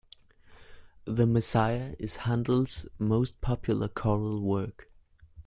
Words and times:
The 1.05 1.27
Messiah 1.27 1.95
is 1.99 2.15
Handel's 2.15 2.87
most 2.97 3.39
popular 3.39 3.87
choral 3.87 4.41
work 4.41 4.89